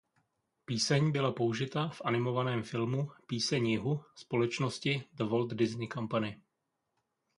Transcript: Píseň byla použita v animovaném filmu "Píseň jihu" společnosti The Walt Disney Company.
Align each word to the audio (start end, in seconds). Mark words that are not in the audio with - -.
Píseň 0.65 1.11
byla 1.11 1.31
použita 1.31 1.89
v 1.89 2.01
animovaném 2.05 2.63
filmu 2.63 3.11
"Píseň 3.27 3.65
jihu" 3.67 4.03
společnosti 4.15 5.03
The 5.13 5.23
Walt 5.23 5.53
Disney 5.53 5.87
Company. 5.87 6.41